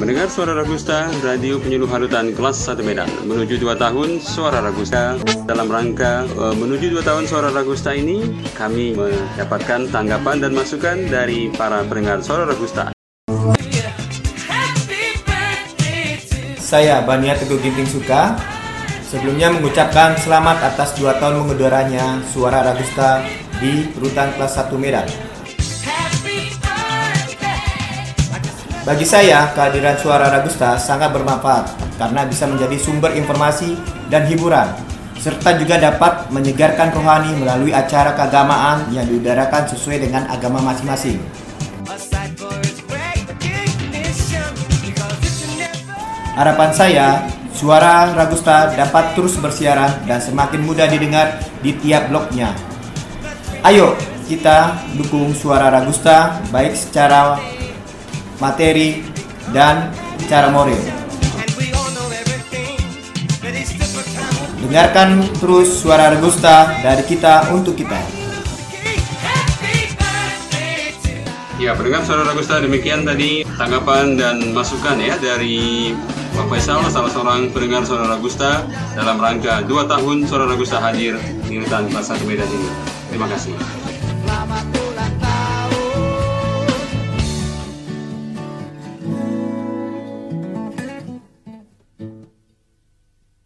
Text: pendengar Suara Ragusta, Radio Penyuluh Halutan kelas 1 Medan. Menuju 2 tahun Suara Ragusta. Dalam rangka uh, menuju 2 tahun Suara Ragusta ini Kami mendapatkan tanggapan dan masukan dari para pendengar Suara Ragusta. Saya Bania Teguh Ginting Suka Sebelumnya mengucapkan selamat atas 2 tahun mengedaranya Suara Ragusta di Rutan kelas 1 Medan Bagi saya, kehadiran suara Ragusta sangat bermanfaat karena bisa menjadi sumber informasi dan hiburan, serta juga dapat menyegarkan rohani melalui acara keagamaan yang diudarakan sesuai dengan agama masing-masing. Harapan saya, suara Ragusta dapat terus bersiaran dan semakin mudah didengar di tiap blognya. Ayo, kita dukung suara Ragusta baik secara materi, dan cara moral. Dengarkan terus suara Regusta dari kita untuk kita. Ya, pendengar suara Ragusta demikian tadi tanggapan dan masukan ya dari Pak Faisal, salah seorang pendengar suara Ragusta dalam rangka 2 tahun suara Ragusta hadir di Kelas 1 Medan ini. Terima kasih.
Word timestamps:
pendengar 0.00 0.32
Suara 0.32 0.56
Ragusta, 0.56 1.12
Radio 1.20 1.60
Penyuluh 1.60 1.84
Halutan 1.92 2.32
kelas 2.32 2.56
1 2.64 2.80
Medan. 2.80 3.04
Menuju 3.28 3.60
2 3.60 3.76
tahun 3.76 4.16
Suara 4.24 4.64
Ragusta. 4.64 5.20
Dalam 5.44 5.68
rangka 5.68 6.24
uh, 6.40 6.56
menuju 6.56 6.96
2 6.96 7.04
tahun 7.04 7.28
Suara 7.28 7.52
Ragusta 7.52 7.92
ini 7.92 8.24
Kami 8.56 8.96
mendapatkan 8.96 9.92
tanggapan 9.92 10.40
dan 10.40 10.56
masukan 10.56 10.96
dari 11.04 11.52
para 11.52 11.84
pendengar 11.84 12.24
Suara 12.24 12.48
Ragusta. 12.48 12.96
Saya 16.56 17.04
Bania 17.04 17.36
Teguh 17.36 17.60
Ginting 17.60 17.84
Suka 17.84 18.40
Sebelumnya 19.04 19.52
mengucapkan 19.52 20.16
selamat 20.16 20.64
atas 20.64 20.96
2 20.96 21.12
tahun 21.20 21.44
mengedaranya 21.44 22.24
Suara 22.24 22.64
Ragusta 22.64 23.20
di 23.60 23.84
Rutan 24.00 24.32
kelas 24.32 24.56
1 24.56 24.72
Medan 24.80 25.29
Bagi 28.80 29.04
saya, 29.04 29.52
kehadiran 29.52 29.92
suara 30.00 30.32
Ragusta 30.32 30.80
sangat 30.80 31.12
bermanfaat 31.12 31.68
karena 32.00 32.24
bisa 32.24 32.48
menjadi 32.48 32.80
sumber 32.80 33.12
informasi 33.12 33.76
dan 34.08 34.24
hiburan, 34.24 34.72
serta 35.20 35.52
juga 35.60 35.76
dapat 35.76 36.32
menyegarkan 36.32 36.88
rohani 36.96 37.36
melalui 37.36 37.76
acara 37.76 38.16
keagamaan 38.16 38.88
yang 38.88 39.04
diudarakan 39.04 39.68
sesuai 39.68 40.00
dengan 40.08 40.24
agama 40.32 40.64
masing-masing. 40.64 41.20
Harapan 46.40 46.70
saya, 46.72 47.08
suara 47.52 48.16
Ragusta 48.16 48.72
dapat 48.72 49.12
terus 49.12 49.36
bersiaran 49.36 50.08
dan 50.08 50.24
semakin 50.24 50.64
mudah 50.64 50.88
didengar 50.88 51.36
di 51.60 51.76
tiap 51.76 52.08
blognya. 52.08 52.56
Ayo, 53.60 53.92
kita 54.24 54.72
dukung 54.96 55.36
suara 55.36 55.68
Ragusta 55.68 56.40
baik 56.48 56.72
secara 56.72 57.36
materi, 58.40 59.04
dan 59.54 59.92
cara 60.26 60.48
moral. 60.48 60.80
Dengarkan 64.60 65.24
terus 65.38 65.82
suara 65.82 66.14
Regusta 66.14 66.70
dari 66.80 67.02
kita 67.04 67.52
untuk 67.54 67.74
kita. 67.76 67.98
Ya, 71.60 71.76
pendengar 71.76 72.00
suara 72.08 72.24
Ragusta 72.24 72.56
demikian 72.56 73.04
tadi 73.04 73.44
tanggapan 73.60 74.16
dan 74.16 74.56
masukan 74.56 74.96
ya 74.96 75.20
dari 75.20 75.92
Pak 76.32 76.48
Faisal, 76.48 76.80
salah 76.88 77.12
seorang 77.12 77.52
pendengar 77.52 77.84
suara 77.84 78.08
Ragusta 78.08 78.64
dalam 78.96 79.20
rangka 79.20 79.60
2 79.68 79.84
tahun 79.84 80.24
suara 80.24 80.48
Ragusta 80.48 80.80
hadir 80.80 81.20
di 81.44 81.60
Kelas 81.60 82.08
1 82.16 82.24
Medan 82.24 82.48
ini. 82.48 82.70
Terima 83.12 83.28
kasih. 83.28 83.52